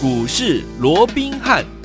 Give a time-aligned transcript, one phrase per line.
[0.00, 1.77] 股市罗宾汉。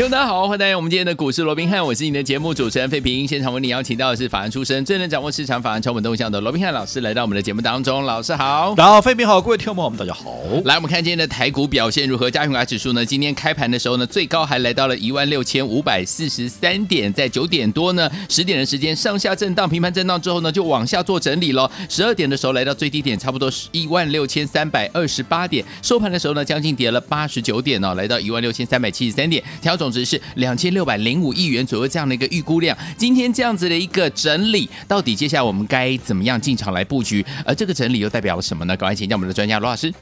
[0.00, 3.28] 听众大家好，欢迎来到我们今天的股市罗宾汉，我是你的节目主持人费平。
[3.28, 8.02] 现场为你邀请到的是法案出身、最能掌握市场法案成本动向的罗宾汉老师，来到我们的节目当中。
[8.06, 10.32] 老师好，大家好，费平好，各位听众朋友们大家好。
[10.64, 12.30] 来，我们看今天的台股表现如何？
[12.30, 13.04] 加权指数呢？
[13.04, 21.70] 今天开盘的时候呢，最高还来到了一万六千五百四十三点，在九点多呢，十点的时间上下震荡，平盘震荡之后呢，就往下做整理了。
[21.90, 37.24] 十二点的时候来到最低点，差不多是一万六千三百二十八点，收盘的时候呢，将近跌了八十九点哦，来到一万六千三百七十三点，成交值是两千六百零五亿元左右这样的一个预估量，今天这样子的一个整理，到底接下来我们该怎么样进场来布局？
[37.44, 38.76] 而这个整理又代表了什么呢？
[38.76, 39.92] 赶快请教我们的专家罗老师。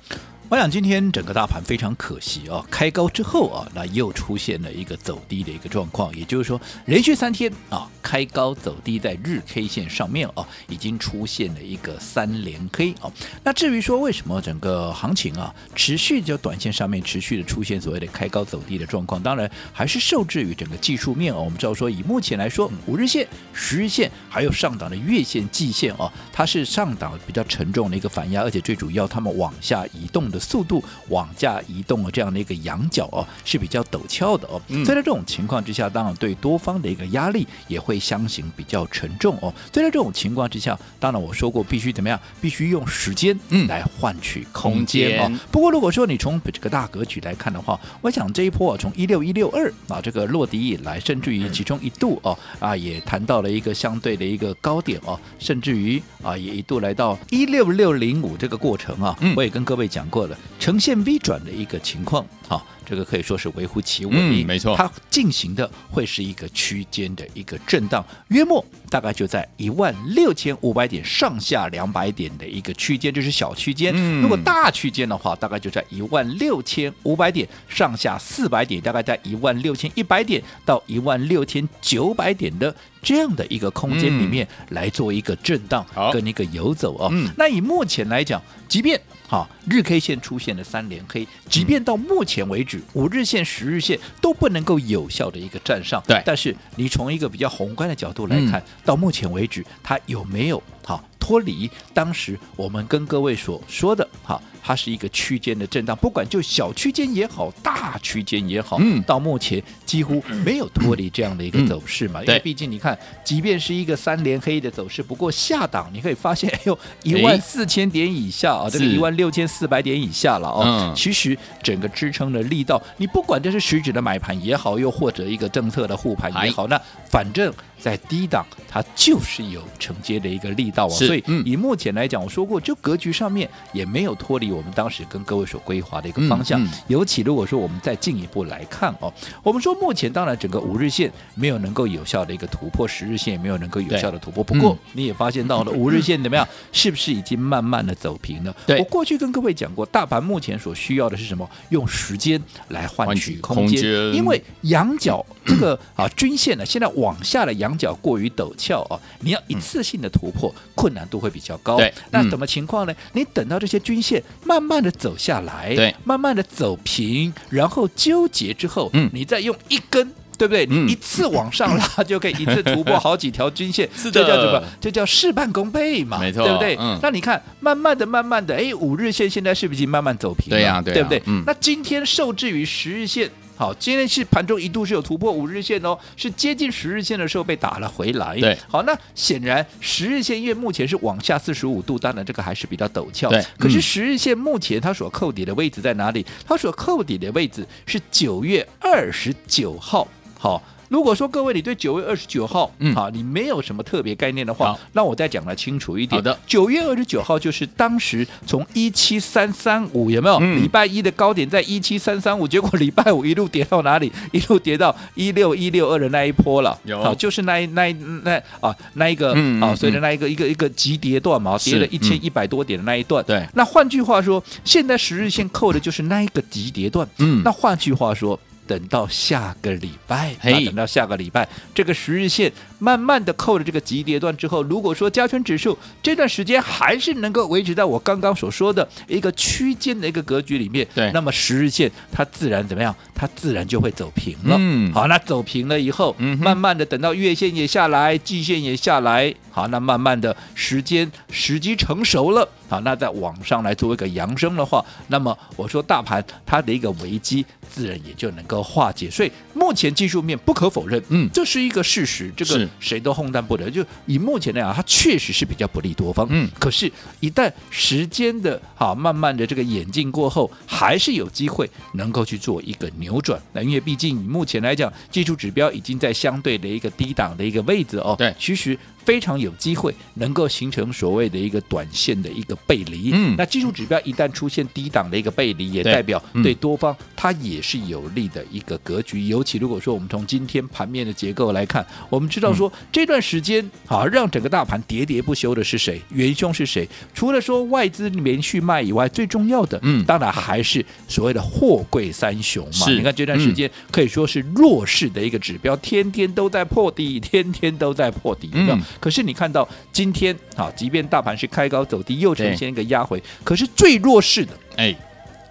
[0.51, 13.13] 我想今天整个大盘非常可惜啊，开高之后啊，那又出现了一个走低的一个状况，也就是说连续三天啊开高走低，在日 K 线上面哦已经出现了一个三连 K 哦。
[13.45, 21.43] 那至于说为什么整个行情啊持续就短线上面持续的出现所谓的开高走低的状况，当然还是受制于整个技术面哦。
[21.43, 30.39] 我们知道说以目前来说，五日线、十日线还有上档的月线、季线哦，它是上档比较沉重的一个反压，而且最主要它们往下移动的。
[30.49, 34.63] 速度往下移动的这样的一个仰角哦，是比较陡峭的哦。
[34.69, 39.53] 所以在这种情况之下，当然对多方的一个压力也会相形比较沉重哦。
[39.73, 45.31] 所以在这种情况之下，当然我说过必须怎么样，必须用时间嗯来换取空间哦。
[45.51, 60.37] 不过如果说你从这个大格局来看的话，我想这一波啊，从一六一六二啊这个落底以来，甚至于其中一度哦啊也谈到了一个相对的一个高点哦，甚至于啊也一度来到一六六零五这个过程啊，我也跟各位讲过了。
[60.59, 73.93] 呈现 V 转的一个情况，好，这个可以说是微乎其微，嗯，没错，它进行的会是一个区间的一个震荡，约莫大概就在一万六千五百点上下两百点的一个区间，这是小区间。
[73.97, 87.09] 嗯，如果大区间的话，大概就在一万六千五百点上下四百点，大概在一万六千一百点到一万六千九百点的这样的一个空间里面来做一个震荡跟一个游走哦。
[87.13, 96.03] 嗯，那以目前来讲，即便好，日 K 线出现了三连黑，即便到目前为止，五日线、十日线都不能够有效的一个站上。
[96.07, 104.43] 对，但是你从一个比较宏观的角度来看，到目前为止，它有没有好脱离当时我们跟各位所说的好？
[104.69, 112.21] 它是一个区间的震荡，不管就小区间也好，大区间也好，嗯，到目前几乎没有脱离这样的一个走势嘛。
[112.21, 120.63] 嗯、因为毕竟你看，即便是一个三连黑的走势，不过下档你可以发现，哎呦， 一万四千点以下啊，这个一万六千四百点以下了哦。
[120.67, 126.79] 嗯、其实整个支撑的力道，你不管这是实质的买盘也好，又或者一个政策的护盘也好，那
[127.11, 127.51] 反正。
[127.81, 136.61] 在低档，它就是有承接的一个力道啊，所以以目前来讲，我说过，就格局上面也没有脱离我们当时跟各位所规划的一个方向。
[136.89, 139.13] 尤其如果说我们再进一步来看哦，
[139.43, 144.43] 我们说目前当然整个五日线没有能够有效的一个突破，十日线也没有能够有效的突破。
[144.43, 146.47] 不过你也发现到了五日线怎么样？
[146.73, 148.55] 是不是已经慢慢的走平了？
[148.79, 151.49] 我过去跟各位讲过，大盘目前所需要的是什么？
[151.69, 153.81] 用时间来换取空间，
[154.13, 157.68] 因为羊角这个啊均线呢，现在往下的仰。
[157.69, 161.77] 仰角过于陡峭啊，你要一次性的突破，困难度会比较高。
[161.77, 162.95] 对，那什么情况呢？
[163.13, 170.65] 你等到这些均线慢慢的走下来，对，慢慢的走平，然后纠结之后，嗯，你再用一根，对不对？
[170.65, 174.63] 你一次往上拉， 就可以一次突破好几条均线， 这叫什么？
[174.81, 176.77] 这叫事半功倍嘛，没错，对不对？
[176.81, 180.57] 嗯，那你看，慢慢的、慢慢的，哎，五日线现在是不是已经慢慢走平了？
[180.57, 181.23] 对呀，对不对？
[181.27, 183.31] 嗯，那今天受制于十日线。
[183.59, 188.37] 好，今天是盘中一度是有突破五日线哦，是接近十日线的时候被打了回来。
[188.37, 193.29] 对，好，那显然十日线因为目前是往下四十五度，当然这个还是比较陡峭。
[193.29, 196.25] 对，可是十日线目前它所扣底的位置在哪里？
[196.47, 200.07] 它所扣底的位置是九月二十九号。
[200.39, 200.63] 好。
[200.89, 206.19] 如果说各位你对九月二十九号，嗯，好，你没有什么特别概念的话，那我再讲的清楚一点。
[206.19, 210.39] 好的，九月二十九号就是当时从一七三三五有没有？
[210.57, 214.11] 礼拜一的高点在一七三三五，结果礼拜五一路跌到哪里？
[214.33, 216.79] 一路跌到一六一六二的那一波了。
[216.85, 217.93] 有，好，就是那一那一
[218.23, 223.23] 那啊那一个啊，所以的那一个一个一个急跌段嘛，跌了一千一百多点的那一段。
[223.25, 227.07] 对，那换句话说，现在十日线扣的就是那一个急跌段。
[227.19, 228.39] 嗯，那换句话说。
[228.69, 242.95] 等到下个礼拜，等到下个礼拜，这个十日线慢慢的扣了这个急跌段之后，如果说加权指数这段时间还是能够维持在我刚刚所说的一个区间的一个格局里面，对，那么十日线它自然怎么样？
[243.15, 244.57] 它自然就会走平了。
[244.59, 259.11] 嗯，好，那走平了以后，嗯，慢慢的等到月线也下来，季线也下来，好，那慢慢的时间时机成熟了，好，那再往上来做一个扬升的话，那么我说大盘它的一个危机自然也就能够化解。
[259.11, 263.71] 所以目前技术面不可否认，嗯，这是一个事实，这个谁都烘担不得。
[263.71, 273.41] 就以目前来讲，它确实是比较不利多方，嗯，可是，一旦时间的好慢慢的这个演进过后，还是有机会能够去做一个扭转。
[273.53, 278.79] 那因为毕竟以目前来讲，技术指标已经在相对的一个低档的一个位置哦，对，其实。
[279.05, 283.09] 非常有机会能够形成所谓的一个短线的一个背离。
[283.15, 289.23] 嗯，那技术指标一旦出现低档的一个背离，也代表对多方它也是有利的一个格局。
[289.23, 296.03] 尤其如果说我们从今天盘面的结构来看，我们知道说这段时间啊，让整个大盘喋喋不休的是谁？
[296.11, 296.87] 元凶是谁？
[297.15, 302.91] 除了说外资连续卖以外，最重要的，嗯，当然还是所谓的货柜三雄嘛。
[302.91, 308.51] 你看这段时间可以说是弱势的一个指标，天天都在破底，天天都在破底。
[308.53, 308.83] 嗯。
[308.99, 314.95] 可是你看到今天啊，即便大盘是开高走低，又呈现一个压回，可是最弱势的哎。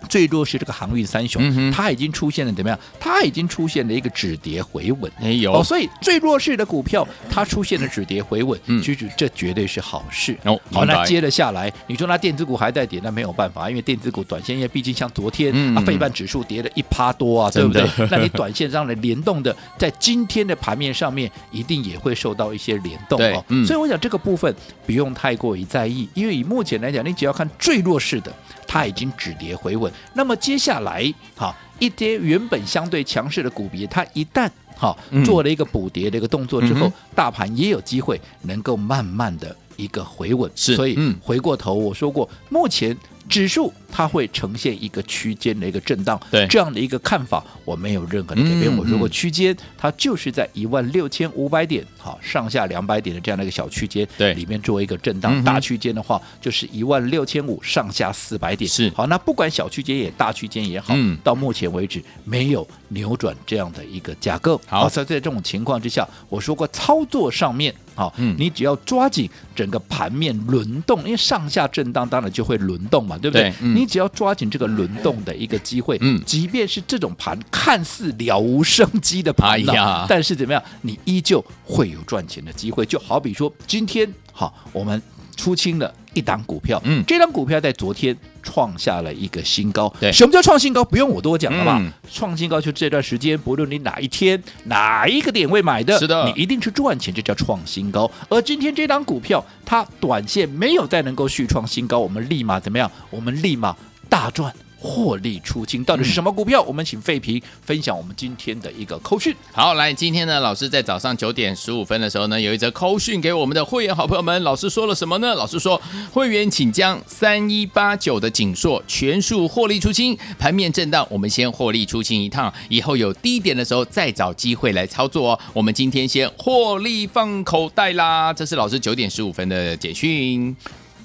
[0.10, 2.80] 最弱是这个航运三雄，嗯，它已经出现了怎么样？
[3.00, 10.38] 它已经出现了一个止跌回稳，哎有，哦，所以最弱势的股票它出现了止跌回稳，嗯，其实这绝对是好事。
[10.44, 17.84] 哦，好，那接着下来，你说那电子股还在跌，那没有办法，因为电子股短线，因为毕竟像昨天，嗯，啊，费半指数跌了一趴多啊，对不对？
[18.10, 23.44] 那你短线上的联动的，在今天的盘面上面，一定也会受到一些联动哦。
[23.50, 24.54] 嗯，所以我想这个部分
[24.86, 28.32] 不用太过于在意，因为以目前来讲，你只要看最弱势的。
[28.78, 34.96] 它已经止跌回稳，那么接下来，哈，一跌原本相对强势的股别，它一旦哈
[35.26, 40.52] 做了一个补跌的一个动作之后，嗯、大盘也有机会能够慢慢的一个回稳。
[40.56, 42.96] 是，所以回过头我说过，目前。
[43.30, 48.76] 指数它会呈现一个区间的一个震荡，对这样的一个看法，我没有任何的改变。
[48.78, 55.44] 我如果区间它就是在一万六千五百点，好上下两百点的这样的一个小区间，对里面作为一个震荡。
[55.44, 59.08] 大区间的话就是一万六千五上下四百点，是好。
[59.08, 60.94] 那不管小区间也大区间也好，
[61.24, 64.60] 到目前为止没有扭转这样的一个架构。
[64.66, 67.74] 好，所以在这种情况之下，我说过操作上面。
[67.96, 73.50] 好，你只要抓紧整个盘面轮动，因为上下震荡当然就会轮动嘛，对不对？
[73.50, 79.60] 对嗯、你只要抓紧这个轮动的一个机会，嗯，即便是这种盘看似了无生机的盘，
[80.08, 82.86] 但是怎么样，你依旧会有赚钱的机会。
[82.86, 85.02] 就好比说今天，好，我们。
[85.38, 89.88] 出清了一档股票，嗯，这档股票在昨天创下了一个新高。
[90.00, 90.84] 对，什么叫创新高？
[90.84, 91.78] 不用我多讲了吧？
[91.80, 98.10] 嗯、创新高就这段时间，不论你哪一天哪一个点位买的，是的，你一定是赚钱，这叫创新高。
[98.28, 102.92] 而今天这档股票，它短线没有再能够续创新高，我们立马怎么样？
[103.12, 103.76] 我们立马
[104.10, 104.52] 大赚。
[104.80, 106.62] 获利出清到底是什么股票？
[106.62, 109.36] 我们请费平分享我们今天的一个扣讯。
[109.52, 114.42] 好，来，今天呢，老师在早上九点十五分的时候呢，有一则扣讯给我们的会员好朋友们。
[114.44, 115.34] 老师说了什么呢？
[115.36, 115.82] 老师说，
[116.12, 120.18] 会员请将三一八九的锦硕全数获利出清。
[120.38, 125.40] 盘面震荡，我们先获利出清一趟，以后有低点的时候再找机会来操作哦。
[125.54, 128.32] 我们今天先获利放口袋啦。
[128.32, 130.56] 这是老师九点十五分的简讯。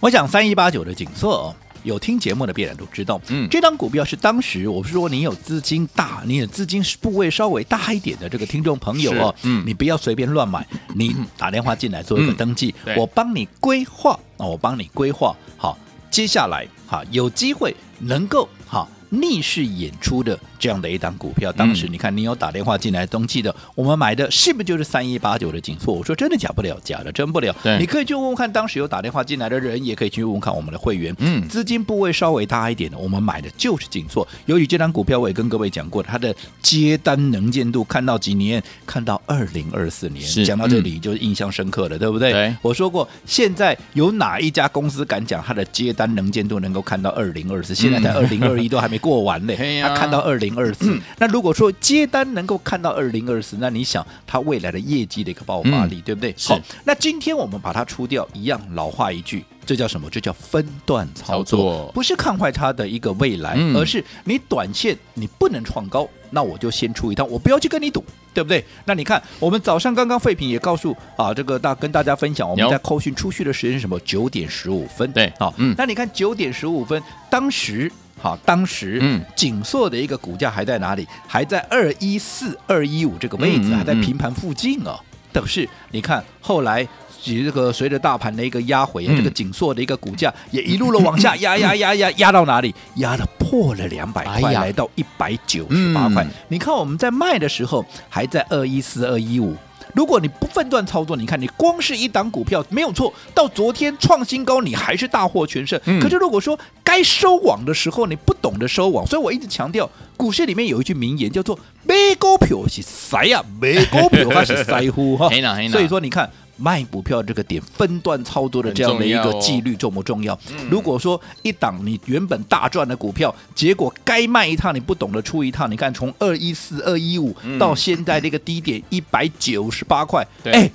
[0.01, 1.57] 我讲三一八九的景硕哦。
[1.83, 15.79] 有听节目的必然都知道，嗯，这张股票是当时我是说你有资金大，你的资金是部位稍微大一点的这个听众朋友哦，嗯，你不要随便乱买，你打电话进来做一个登记，嗯、我帮你规划，我帮你规划好，
[16.11, 20.39] 接下来哈有机会能够哈逆势演出的。
[20.59, 25.93] 这样的一档股票，当时你看你有打电话进来登记的，我们买的是不是就是三一八九的景硕？
[25.93, 27.53] 我说真的假不了，假的真不了。
[27.81, 31.13] 你可以去问问看，当时有打电话进来的人，也可以去问问看我们的会员。
[31.19, 34.27] 嗯，资金部位稍微大一点的，我们买的就是景硕。
[34.47, 38.63] 由于这张股票，我也跟各位讲过，它的接单能见度看到几年？
[38.87, 40.25] 看到二零二四年。
[40.45, 42.31] 讲到这里就印象深刻了，对不对？
[42.31, 42.55] 对。
[42.63, 47.75] 我说过，现在有哪一家公司敢讲它的接单能见度能够看到二零二四？
[47.75, 50.53] 现在才二零二一都还没过完嘞，他看到二零。
[50.55, 56.35] 二四，那如果说接单能够看到二零二四，那你想它未来的业绩的一个爆发力，嗯、对不对？
[56.47, 60.11] 好，那今天我们把它出掉，一样老话一句，这叫什么？
[60.11, 68.05] 这叫分段操作，操作不是看坏它的一个未来，嗯、而是你短线你不能创高，那我就先出一趟，我不要去跟你赌，
[68.35, 68.63] 对不对？
[68.85, 73.99] 那你看，我们早上刚刚废品也告诉啊，这个大跟大家分享，我们在扣讯出去的时间是什么？
[74.01, 77.91] 九点十五分，对，好，嗯，那你看九点十五分，当时。
[78.23, 81.07] 好，当时嗯，景硕的一个股价还在哪里？
[81.27, 84.99] 还在二一四、二一五这个位置，还在平盘附近哦。
[85.33, 86.87] 但是你看后来。
[87.25, 92.75] 这个随着大盘的一个压回，这个景硕的一个股价也一路的往下 压压压压压到哪里？
[92.97, 96.27] 压了破了两百块，来到一百九十八块。
[96.49, 99.57] 你看我们在卖的时候还在二一四二一五。
[99.95, 105.79] 如果你不分段操作，你看你光是一档股票没有错，到昨天创新高，你还是大获全胜。
[106.01, 115.29] 可是如果说该收网的时候，你不懂得收网，所以我一直强调，股市里面有一句名言叫做“没股票是塞呀，买股票它是塞乎哈”。
[115.73, 116.31] 所以说你看。
[116.63, 120.37] 卖股票这个点分段操作的这样的一个纪律重不重要？
[120.37, 130.71] 重要哦、如果说一档你原本大赚的股票，结果该卖一趟你不懂得出一趟，你看从二一四二一五到现在这个低点一百九十八块，哎。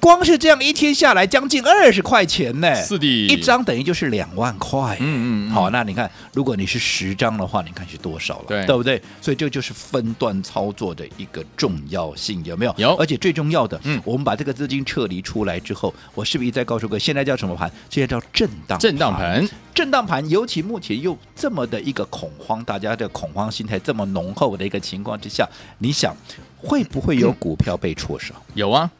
[0.00, 4.96] 光是这样一天下来，将近二十块钱呢，是的，一张等于就是两万块。
[5.00, 8.44] 嗯，嗯嗯，好，那你看，如果你是十张的话，你看是多少了？
[8.48, 9.00] 对，对不对？
[9.20, 12.74] 所以这就是分段操作的一个重要性，有没有？
[12.78, 12.94] 有。
[12.96, 17.70] 而且最重要的，嗯，我们把这个资金撤离出来之后，我是不是一再告诉各位，现在叫什么盘？
[17.90, 19.46] 现在叫震荡震荡盘。
[19.74, 26.16] 震荡盘，尤其目前又这么的一个恐慌，大家的恐慌心态这么浓厚的一个情况之下，你想
[26.56, 28.34] 会不会有股票被错杀？
[28.54, 28.90] 有啊。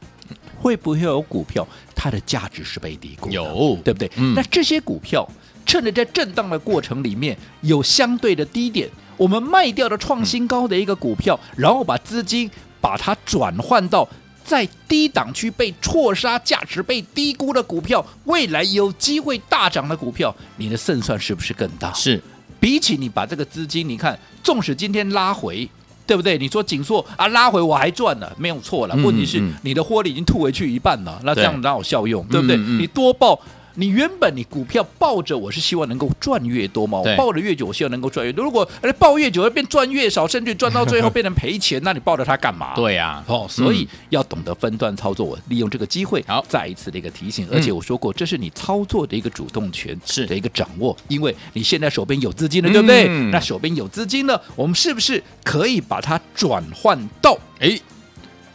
[0.68, 3.30] 会不会有股票，它的价值是被低估？
[3.30, 4.10] 有，对不对？
[4.16, 4.34] 嗯。
[4.34, 5.26] 那这些股票
[5.64, 12.50] 趁着在震荡的过程里面有相对的低点，我们卖掉的创新高的一个股票，嗯、然后把资金
[12.82, 14.06] 把它转换到
[14.44, 21.90] 在低档区被错杀、价值被低估的股票，未来有机会大涨的股票，你的胜算是不是更大？
[21.94, 22.22] 是。
[22.60, 25.68] 比起你把这个资金，你看，纵使今天拉回。
[26.08, 26.38] 对不对？
[26.38, 28.96] 你说紧缩啊，拉回我还赚了，没有错了。
[28.96, 32.24] 问题是你的获利已经吐回去一半了，那这样哪有效用？
[32.28, 32.56] 对不对？
[32.56, 33.38] 你多报。
[33.78, 38.44] 你原本你股票抱着，我是希望能够赚越多嘛，我抱着越久，我希望能够赚越多。
[38.44, 38.68] 如果
[38.98, 42.74] 抱越久，会变赚越少，甚至赚到最后变成赔钱，那你抱着它干嘛？
[42.74, 45.24] 对呀、啊，哦，所以要懂得分段操作。
[45.24, 47.46] 我利用这个机会，好，再一次的一个提醒。
[47.52, 50.96] 而且我说过，这是你操作的一个主动权，是的一个掌握。
[51.06, 53.06] 因为你现在手边有资金了，对不对？
[53.08, 57.78] 嗯、那手边有资金了，我们是不是可以把它转换到哎？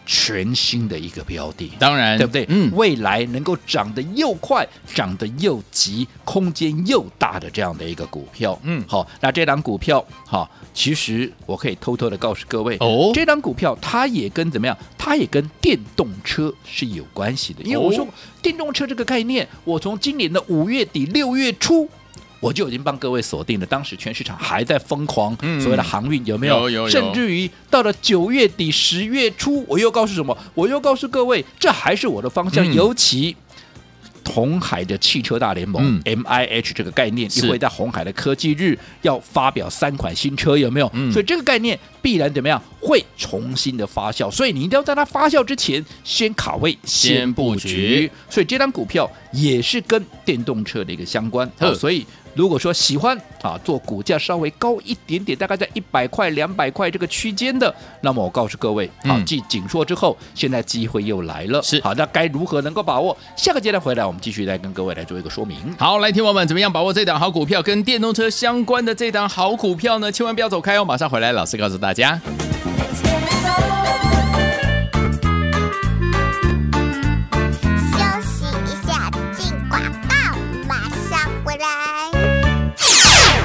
[0.06, 2.46] 全新的一个标的，当然，对不对？
[2.50, 14.78] 嗯，未来能够涨得又快、涨得又急、空间又大的这样的一个股票，嗯，好，那这档股票，好，其实我可以偷偷的告诉各位，哦，这档股票它也跟怎么样？
[14.98, 18.08] 它也跟电动车是有关系的，因为我说
[18.42, 21.90] 电动车这个概念，我从今年的五月底六月初。
[22.44, 26.70] 我就已经帮各位锁定了，当时全市场还在疯狂所谓的航运有没有？
[26.70, 26.90] 有有有。
[26.90, 30.38] 甚至于到了九月底十月初，我又告诉什么？
[30.54, 32.74] 我又告诉各位，这还是我的方向。
[32.74, 33.34] 尤其
[34.26, 40.92] 红海的汽车大联盟 M I H 这个概念，也会在红海的科技日要发表三款新车，有没有？
[41.12, 42.62] 所以这个概念必然怎么样？
[42.80, 44.30] 会重新的发酵。
[44.30, 48.12] 所以你一定要在它发酵之前先卡位、先布局。
[48.30, 51.50] 所以这张股票也是跟电动车的一个相关。
[51.80, 52.06] 所以。
[52.36, 61.62] 如果说喜欢啊，做股价稍微高一点点，大概在一百块、两百块这个区间的，那么我告诉各位，啊，继景硕之后，现在机会又来了。
[61.62, 63.16] 是，好，那该如何能够把握？
[63.38, 65.60] 下个阶段回来，我们继续来跟各位来做一个说明。
[65.78, 67.62] 好，来，听友们，怎么样把握这档好股票？
[67.62, 70.12] 跟电动车相关的这档好股票呢？
[70.12, 71.93] 千万不要走开哦，马上回来，老师告诉大家。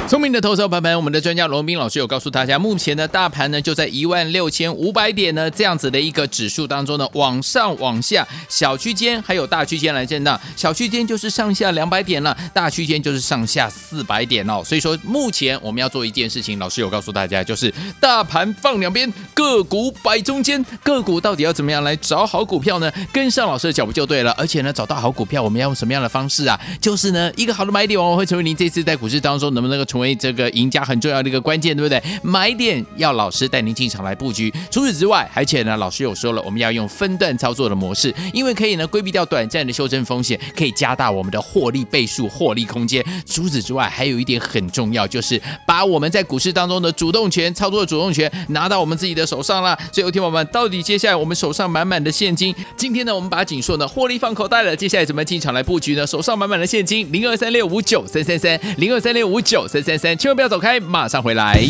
[0.08, 14.62] 聪明的投资者朋友们，我们的专家罗斌老师有告诉大家，目前呢大盘呢就在一万六千五百点呢这样子的一个指数当中呢，往上往下小区间还有大区间来震荡，小区间就是上下两百点了，大区间就是上下四百点哦。
[14.62, 22.92] 所以说目前我们要做一件事情，老师有告诉大家，就是大盘放两边，个股摆中间，个股到底要怎么样来找好股票呢？
[23.12, 24.32] 跟上老师的脚步就对了。
[24.32, 26.60] 而且呢，找到好股票，我们要用什么样的方式啊？
[26.82, 32.02] 就是呢，一个好的买点往往会成为您这次在股市当中能不能够成为这个赢家很重要的一个关键，对不对？
[32.22, 34.52] 买点要老师带您进场来布局。
[34.70, 43.04] 除此之外，而且呢，老师有说了，我们要用分段操作的模式，因为可以呢规避掉短暂的修正风险，可以加大我们的获利倍数、获利空间。
[43.24, 49.78] 除此之外，还有一点很重要，就是把我们在股市当中的主动权、操作的主动权拿到我们自己的手上了。
[49.92, 54.74] 所以，有听友们，到底接下来我们手上满满的现金，今天呢，我们把景硕呢获利放口袋了。
[54.74, 56.06] 接下来怎么进场来布局呢？
[56.06, 60.07] 手上满满的现金，零二三六五九三三三，零二三六五九三三三。
[60.16, 61.60] 千万不要走开，马上回来。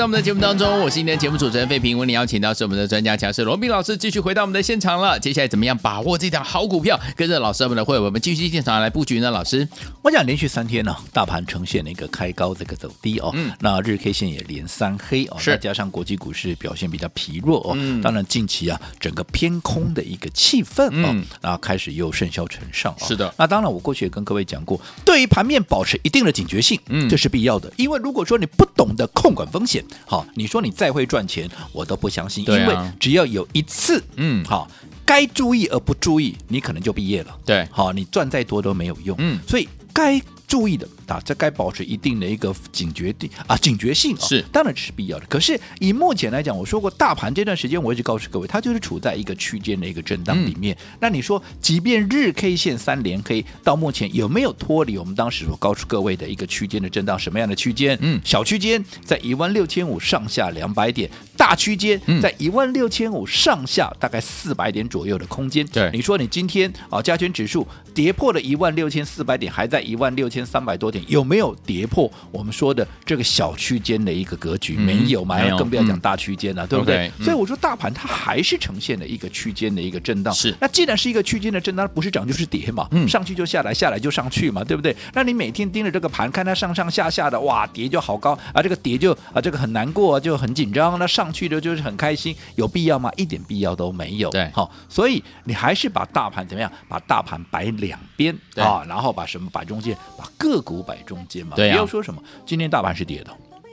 [0.00, 1.98] 到我们的节目当中，我是今天的节目主持人费平。
[1.98, 5.20] 为你邀请到是我们的专家强势罗宾老师，继续回到我们的现场了。
[5.20, 6.98] 接下来怎么样把握这档好股票？
[7.14, 9.30] 跟着老师我们的会，我们继续现场来布局呢？
[9.30, 9.68] 老师，
[10.00, 23.34] 我讲连续三天呢、啊，大盘呈现了一个开高这个走低哦，嗯，那日 K 线也连三黑哦，再加上国际股市表现比较疲弱哦，嗯，当然近期啊，整个偏空的一个气氛哦，嗯，然后开始又甚嚣尘上、哦，是的。
[23.36, 34.68] 那当然，我过去也跟各位讲过，对于盘面保持一定的警觉性，嗯，这是必要的，因为如果说你不懂得控管风险，好，你说你再会赚钱，我都不相信，因为只要有一次，嗯，好，
[35.04, 40.20] 该注意而不注意，你可能就毕业了，对，好，你赚再多都没有用，嗯，所以该
[40.50, 40.86] 注意的。
[41.06, 45.26] 啊，这该保持一定的一个警觉地啊，警觉性、哦、是当然是必要的。
[45.26, 50.72] 可是以目前来讲，我说过，大盘这段时间我一直告诉各位，它就是处在一个区间的一个震荡里面。
[50.76, 57.18] 嗯、那你说，即便日 K 线三连 K 到目前有没有脱离我们当时所告诉各位的一个区间的震荡？
[57.18, 57.98] 什么样的区间？
[58.00, 65.66] 嗯，小区间在一万六千五上下两百点，大区间在一万六千五上下大概四百点左右的空间。
[65.66, 71.04] 对，你说你今天啊，加权指数跌破了一万六千四百点，还在一万六千三百多点。
[71.08, 74.76] 有没有跌破我们说的这个小区间的一个格局？
[74.78, 75.38] 嗯、没有嘛？
[75.56, 80.32] 更不要讲大区间了，嗯、对不对？Okay, 所以我说大盘它还是呈现了一个区间的一个震荡。
[80.32, 82.86] 是，那既然是一个区间的震荡，不是涨就是跌嘛？
[82.90, 84.94] 嗯、上去就下来，下来就上去嘛，对不对？
[85.14, 90.98] 那你每天盯着这个盘，看它上上下下的，哇，跌就好高啊，这个跌就啊，这个很难过，就很紧张。
[90.98, 93.10] 那上去的就是很开心，有必要吗？
[93.16, 94.30] 一点必要都没有。
[94.30, 96.70] 对，好，所以你还是把大盘怎么样？
[96.88, 99.96] 把大盘摆两边啊，然后把什么摆中间？
[100.16, 100.80] 把个股。
[100.82, 103.30] 摆中间嘛，不要说什么，今天大盘是跌的，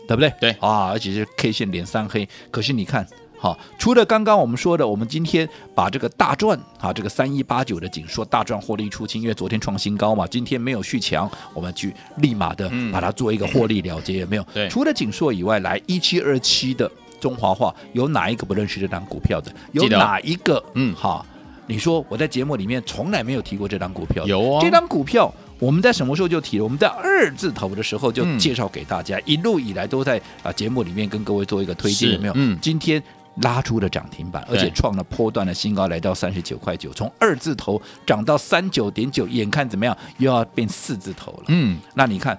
[0.07, 0.31] 对不对？
[0.39, 2.27] 对啊，而且是 K 线连三黑。
[2.51, 3.07] 可是你看，
[3.39, 14.45] 好，除了刚刚我们说的，我们今天把这个大赚啊，这个三一八九的景硕大赚获利出清，因为昨天创新高嘛，今天没有续强，我们去立马的把它做一个获利了结，有 没有？
[14.53, 14.67] 对。
[14.69, 19.51] 除了景硕以外，来一七二七的中华化，有哪一个不认识这张股票的？
[19.71, 20.63] 有哪一个？
[20.73, 21.25] 嗯，哈，
[21.65, 25.33] 你说我在节目里面从来没有提过这张股票，有啊，这张股票。
[25.59, 26.63] 我们在什么时候就提了？
[26.63, 32.33] 我们在二字头的时候就介绍给大家，嗯、一路以来都在啊节目里面跟各位做一个推荐，有没有？
[32.35, 33.01] 嗯，今天
[33.41, 41.45] 拉出了涨停板，而且创了波段的新高，来到三十九块九，从二字头涨到三九点九，眼看怎么样又要变四字头了？
[41.47, 42.37] 嗯，那你看。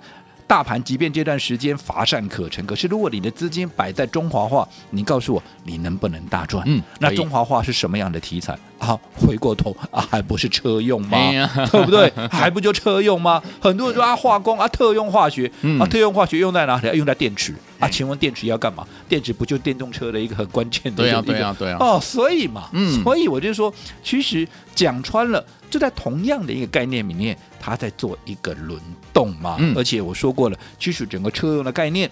[0.48, 6.64] 大盘即便这段时间乏善可陈，可是如果你的资金摆在中华化，你告诉我你能不能大赚？
[6.66, 8.98] 嗯，那中华化是什么样的题材啊？
[9.14, 11.18] 回过头啊，还不是车用吗？
[11.18, 12.10] 哎、 对不对？
[12.30, 13.42] 还不就车用吗？
[13.60, 16.86] 很多人说啊，化工啊，特用化学、嗯、啊，特用化学用在哪里？
[16.88, 17.86] 要用在电池啊？
[17.86, 18.86] 请问电池要干嘛？
[19.06, 21.02] 电池不就电动车的一个很关键的？
[21.02, 21.76] 对呀、啊，对呀、啊，对呀。
[21.78, 23.70] 哦，所以嘛，嗯，所以我就说，
[24.02, 25.44] 其实讲穿了。
[25.70, 28.80] 就在同样的一个概念里面，它在做一个轮
[29.12, 29.56] 动嘛。
[29.58, 32.10] 嗯、而且我说过了，其实整个车用的概念，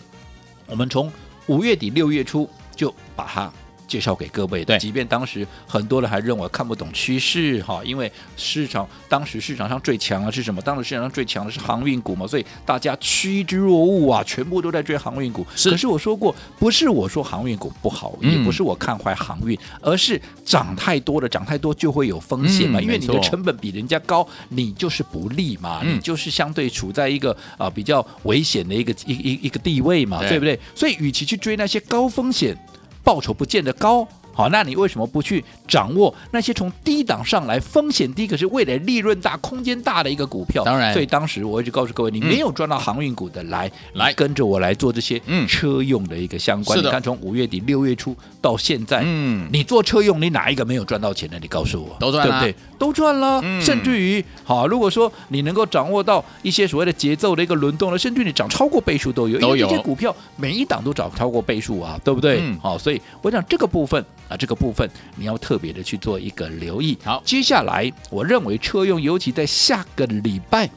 [0.67, 1.13] 我们从
[1.47, 3.53] 五月底六月初就把它。
[3.87, 10.61] 介绍给各位的，即便当时很多人还认为看不懂趋势哈，因为市场当时市场上最强的是什么？
[10.63, 15.47] 当时市场上最强的是航运股嘛，所以大家趋之若鹜啊，全部都在追航运股。
[15.55, 30.59] 是可是我说过，不是我说航运股不好，嗯、也不是我看坏航运，而是涨太多了，涨太多就会有风险嘛，嗯、因为你的成本比人家高，你就是不利嘛，嗯、你就是相对处在一个啊、呃、比较危险的一个一一一个地位嘛，对，对不对？
[30.75, 32.57] 所以与其去追那些高风险。
[33.07, 34.09] 报酬不见得高。
[34.37, 40.63] 好，那你为什么不去掌握那些从低档上来、风险低，可是未来利润大、空间大的一个股票？
[40.63, 45.19] 当然，所以当时我一直告诉各位，你没有赚到航运股的，来来跟着我来做这些
[45.49, 46.79] 车用的一个相关。
[46.79, 51.39] 你看，从五月底六月初到现在，嗯，你做车用，你哪一个没有赚到钱的？
[51.39, 52.63] 你告诉我，都赚了，对不对？
[52.79, 62.43] 都赚了，甚至于，好，如果说你能够掌握到一些所谓的节奏的一个轮动了，甚至你涨超过倍数都有，因为这些股票每一档都涨超过倍数啊，对不对？
[62.61, 64.05] 好，所以我想这个部分。
[64.29, 66.97] 啊，这个部分你要特别的去做一个留意。
[67.05, 70.69] 好，接下来我认为车用，尤其在下个礼拜。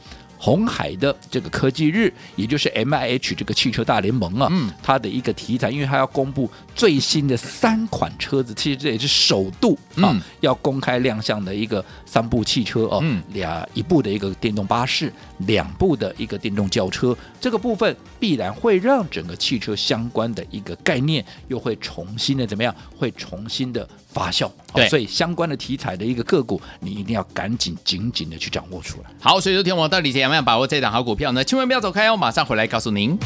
[0.42, 15.12] 红海的这个科技日，也就是 M I H 这个汽车大联盟啊，嗯，它的一个题材，因为它要公布最新的三款车子，其实这也是首度啊，嗯、要公开亮相的一个三部汽车哦，嗯，两一部的一个电动巴士，
[15.46, 22.74] 两部的一个电动轿车，这个部分必然会让整个汽车相关的一个概念又会重新的怎么样？
[22.96, 24.50] 会重新的发酵。
[24.74, 29.10] 对，所以相关的题材的一个个股，你一定要赶紧紧紧的去掌握出来。
[29.20, 31.42] 好，所以说天王到底怎样把握这档好股票呢？
[31.44, 33.18] 千万不要走开哦，马上回来告诉您。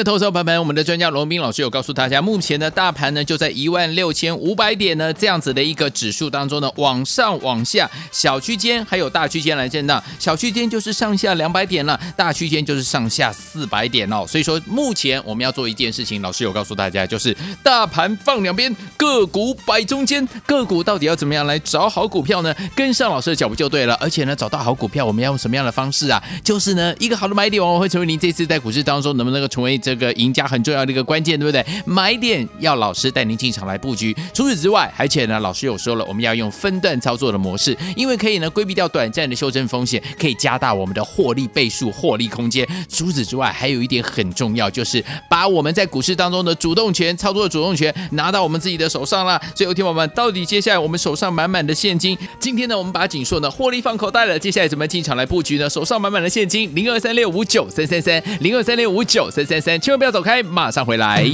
[0.00, 14.24] 的投资朋友们，我们的专家罗宾老师有告诉大家，目前呢大盘呢就在一万六千五百点呢这样子的一个指数当中呢，往上往下，小区间还有大区间来震荡，小区间就是上下两百点了，大区间就是上下四百点哦。
[14.26, 22.54] 所以说，目前我们要做一件事情，老师有告诉大家，就是大盘放两边，个股摆中间，个股到底要怎么样来找好股票呢？
[22.74, 23.94] 跟上老师的脚步就对了。
[23.96, 26.22] 而且呢，找到好股票，我们要用什么样的方式啊？
[26.42, 31.64] 就是呢，一个好的买点往往会成为您这次在股市当中能不能够成为这这个赢家很重要的一个关键，对不对？
[31.84, 34.14] 买点要老师带您进场来布局。
[34.32, 42.66] 除此之外，而且呢，老师有说了，我们要用分段操作的模式，因为可以呢规避掉短暂的修正风险，可以加大我们的获利倍数、获利空间。
[42.88, 49.40] 除此之外，还有一点很重要，就是把我们在股市当中的主动权、操作的主动权拿到我们自己的手上了。
[49.54, 54.38] 所以，听友们，到底接下来我们手上满满的现金，今天呢，我们把景硕呢获利放口袋了。
[54.38, 55.68] 接下来怎么进场来布局呢？
[55.68, 61.30] 手上满满的现金，零二三六五九三三三，零二三六五九三三三，千万不要走开，马上回来。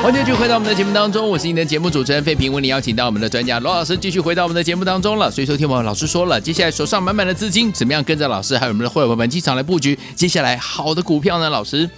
[0.00, 5.30] 欢迎继续回到我们的节目当中，我是您的节目主持人费平，为您邀请到我们的专家罗老师继续回到我们的节目当中了。
[5.30, 9.98] 所以说，听我们老师说了，接下来手上满满的资金，怎么样跟着老师还有我们的会员们进场来布局？
[10.14, 11.90] 接下来好的股票呢，老师？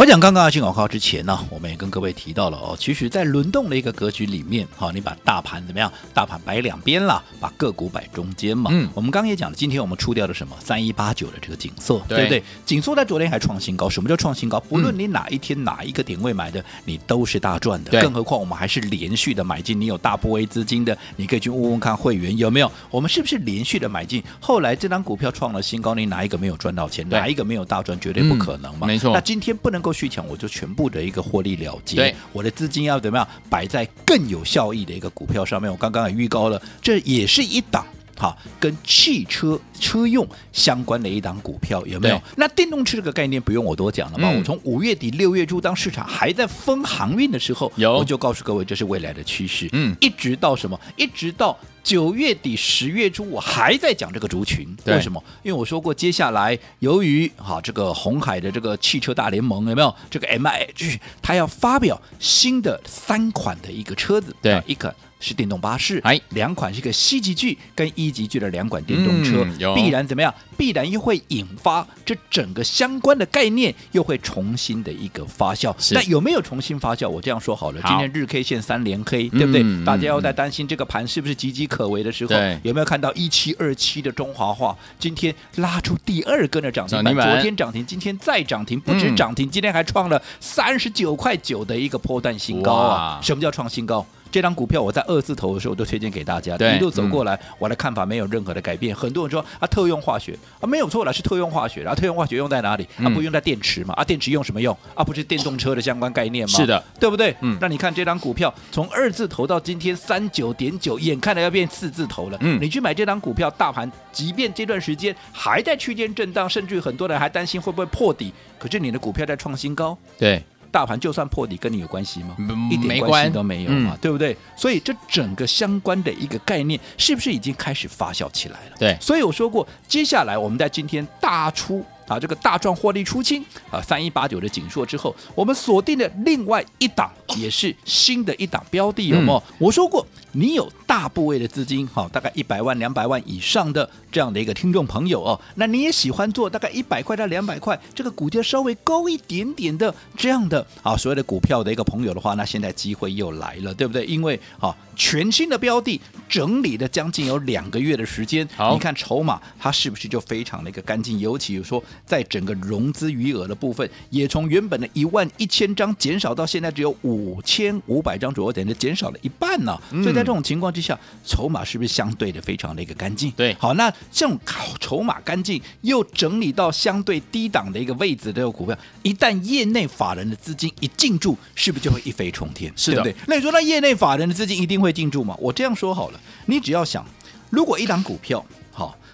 [0.00, 5.92] 我讲刚刚要进广告之前呢，我们也跟各位提到了哦，其实，在轮动的一个格局里面，哈，你把大盘怎么样？
[6.14, 8.70] 大盘摆两边了，把个股摆中间嘛。
[8.72, 10.56] 嗯，我们刚刚也讲了，今天我们出掉了什么？
[10.58, 12.42] 三一八九的这个景色，对不对？
[12.64, 13.90] 景硕在昨天还创新高。
[13.90, 14.58] 什么叫创新高？
[14.58, 18.00] 不论你哪一天哪一个点位买的，你都是大赚的。
[18.00, 19.78] 更何况我们还是连续的买进。
[19.78, 22.72] 你有大部位资金的，你可以去问问看会员有没有？
[22.90, 24.24] 我们是不是连续的买进？
[24.40, 27.06] 后来这张股票创了新高，你哪一个没有赚到钱？
[27.10, 28.00] 哪一个没有大赚？
[28.00, 28.86] 绝对不可能嘛。
[28.86, 29.12] 没错。
[29.12, 30.70] 那今天不能够续抢，我就全。
[30.70, 35.68] 部的一个获利了结，我的资金要怎么样摆在更有效益的一个股票上面？
[35.68, 37.84] 我刚刚也预告了，这也是一档
[38.20, 42.20] 哈，跟汽车车用相关的一档股票，有没有？
[42.36, 44.28] 那电动车这个概念不用我多讲了嘛。
[44.30, 49.68] 嗯、我从五月底六月初，当市场还在封航运的时候，有我就告诉各位，这是未来的趋势。
[49.72, 50.78] 嗯，一直到什么？
[50.96, 51.56] 一直到。
[51.82, 55.20] 九月底十月初，我还在讲这个族群，为什么？
[55.42, 64.94] 因为我说过，接下来由于哈这个红海的这个汽车大联盟有没有这个 MIH，它要发表新的三款的一个车子，对，一个。
[65.20, 70.34] 是电动巴士，哎，两款是一个 C 级距跟 E 级距的两款电动车，嗯、必然怎么样？
[70.56, 75.74] 必然又会引发这整个相关的概念又会重新的一个发酵。
[75.92, 77.08] 那有没有重新发酵？
[77.08, 79.62] 我这样说好了，好今天日 K 线三连黑，对不对？
[79.62, 87.14] 嗯、大家要在担心这个盘是不是岌岌可危的时候，有没有看到一七二七的中华化今天拉出第二根的涨停板？
[87.14, 93.20] 昨天涨停，今天再涨停，不止涨停，嗯、今天还创了三十九块九的一个波段新高啊！
[93.22, 94.06] 什么叫创新高？
[94.30, 98.94] 这张股票我在二字头的时候都推荐给大家，一路走过来，嗯、我的看法没有任何的改变。
[98.94, 101.82] 很多人说啊，特用化学啊，没有错了，是特用化学。
[101.82, 102.86] 然后特用化学用在哪里？
[102.98, 103.94] 啊，不用在电池嘛？
[103.94, 104.76] 啊，电池用什么用？
[104.94, 106.54] 啊，不是电动车的相关概念吗？
[106.56, 107.34] 是的，对不对？
[107.40, 107.56] 嗯。
[107.60, 112.38] 那你看这张股票从二字头到今天三九点九，眼看着要变四字头了。
[112.40, 112.60] 嗯。
[112.60, 119.96] 你去买这张股票，大盘即便这段时间还在区间震荡，甚至于很多人还担心会不会破底，可是你的股票在创新高。
[120.18, 120.42] 对。
[120.70, 122.36] 大盘就算破底，跟你有关系吗？
[122.70, 124.36] 一点关系都没有嘛，嗯、对不对？
[124.56, 128.76] 所以这整个相关的一个概念，是不是已经开始发酵起来了？
[128.78, 139.38] 对，所以我说过，接下来我们在今天大出啊，这个大赚获利出清啊，三一八九的紧硕之后，我们锁定的另外一档也是新的一档标的，有没有？
[139.38, 140.04] 嗯、我说过。
[140.32, 154.06] 你有大部位的资金，好，大概一百万、两百万以上的这样的一个听众朋友哦，那你也喜欢做大概一百块到两百块，这个股价稍微高一点点的这样的啊，所谓的股票的一个朋友的话，那现在机会又来了，对不对？
[154.06, 161.18] 因为啊，全新的标的整理了将近有两个月的时间，你看筹码它是不是就非常的一个干净？
[161.18, 169.82] 尤其说在整个融资余额的部分，也从原本的一万一千张减少到现在只有五千五百张左右，等于减少了一半呢、啊。
[169.92, 173.30] 嗯、所以在这种情况之下，筹码是不是相对的非常的一个干净？
[173.32, 174.38] 对，好，那这种
[174.78, 182.72] 筹码干净又整理到相对低档的一个位置的这个股票，一旦业内法人的资金一进驻，是不是就会一飞冲天？
[182.76, 183.24] 是的，对不对？
[183.28, 185.36] 那你说，那业内法人的资金一定会进驻吗？
[185.38, 187.04] 我这样说好了，你只要想，
[187.50, 188.46] 如果一档股票，好，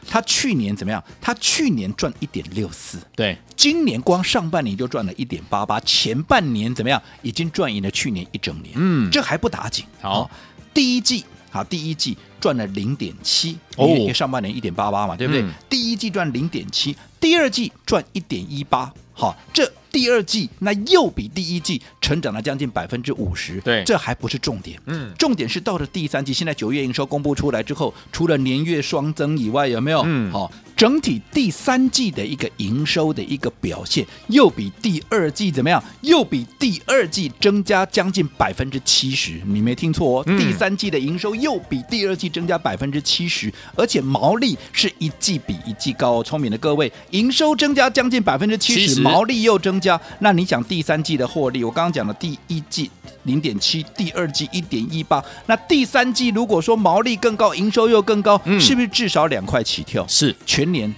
[0.09, 1.03] 它去年怎么样？
[1.21, 7.03] 它去年赚一点六四，对，今年光上半年就赚了一点八八，前半年怎么样？
[7.23, 10.31] 已经赚赢了去年一整年，嗯，这还不打紧，好。
[10.73, 15.43] 第一季好，第一季赚了零点七，因为上半年一点八八嘛，对不对？
[15.43, 19.73] 嗯、第一季赚零点七，第二季赚一点一八，好，这。
[19.93, 23.61] 第二季那又比第一季成长了将近百分之五十。
[23.63, 24.79] 对，这还不是重点。
[24.87, 30.05] 嗯，重点是到了第三季，现在九月营收公布出来之后，除了年月双增以外，有没有？
[30.07, 35.83] 嗯，好、哦，整体第三季的一个营收的一个表现，又比第二季怎么样？
[36.03, 39.41] 又比第二季增加将近百分之七十。
[39.45, 46.23] 你没听错哦，嗯、第三季的营收又比第二季增加百分之七十，而且毛利是一季比一季高哦。
[46.23, 51.65] 聪明的各位，营收增加将近百分之七十，毛利又增加，那你想第三季的获利？
[51.65, 52.91] 我刚刚讲的第一季
[53.23, 60.07] 零点七，第二季一点一八，那第三季如果说毛利更高，营收又更高，嗯、是不是至少两块起跳？
[60.07, 60.95] 是全年。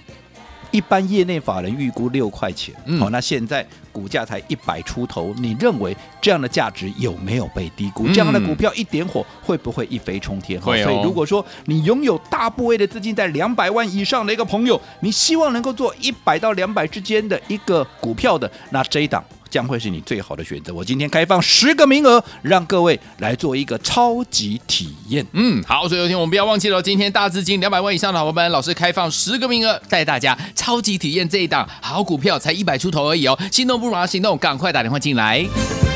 [0.71, 8.05] 一般业内法人预估六块钱，好、嗯哦，那现在股价才一百出头，你认为这样的价值有没有被低估？
[8.05, 10.61] 嗯、这样的股票一点火，会不会一飞冲天？
[10.61, 19.23] 会、哦、所以如果说你拥有大部位的资金在两百万以上的一个朋友，你希望能够做一百到两百之间的一个股票的，那这一档。
[19.49, 20.73] 将会是你最好的选择。
[20.73, 25.25] 我今天开放十个名额，让各位来做一个超级体验。
[25.33, 33.37] 嗯，好，所以有天我们不要忘记了，今天大资金两百万以上的伙伴们，老师开放十个名额，带大家超级体验这一档好股票，才一百出头而已哦。
[33.51, 35.88] 心动不如行动，赶快打电话进来。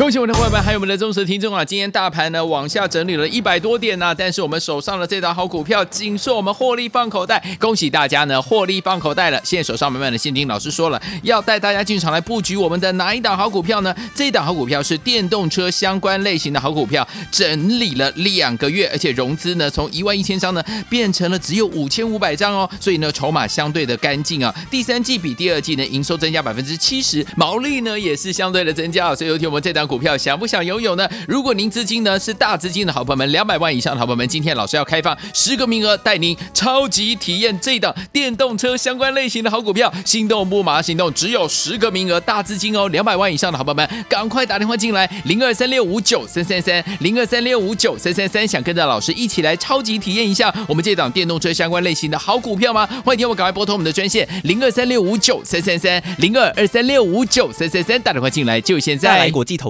[0.00, 1.62] 恭喜我们的伙伴们，还有我们的忠实听众啊！
[1.62, 7.38] 今天大盘呢往下整理了一百多点呢、但是我们手上的这档好股票，仅说我们获利放口袋。
[7.60, 9.38] 恭喜大家呢获利放口袋了！
[9.44, 13.94] 现在手上满满的现金，老师说了要带大家进场来布局我们的哪一档好股票呢？
[14.14, 24.54] 这档好股票是电动车相关类型的好股票，整理了两个月，而且融资呢从一万一千张呢变成了只有五千五百张哦，所以呢筹码相对的干净啊。
[24.70, 29.89] 第三季比第二季呢营收增加百分之七十，毛利呢也是相对的增加啊，所以有天我们这档。
[29.90, 31.10] 股票想不想拥有呢？
[31.26, 39.92] 如果您资金呢是大资金的好朋友们，两百万以上的好朋友们，今天老师要开放十个名额，带您超级体验这档电动车相关类型的好股票。
[40.06, 52.86] 心动不马上行动，只有十个名额，大资金哦，两百万以上的好朋友们，赶快打电话进来，零二三六五九三三三，零二三六五九三三三，想跟着老师一起来超级体验一下我们这档电动车相关类型的好股票吗？
[53.04, 59.10] 欢迎听我赶快拨通我们的专线零二三六五九三三三，零二二三六五九三三三，打电话进来就现在。
[59.20, 59.69] 来国际投。